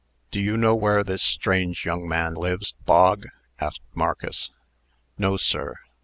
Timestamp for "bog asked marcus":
2.85-4.49